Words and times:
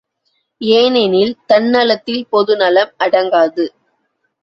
ஏனெனில் 0.61 1.35
தன்னலத்தில் 1.45 2.25
பொது 2.29 2.55
நலம் 2.57 2.93
அடங்காது. 2.97 3.67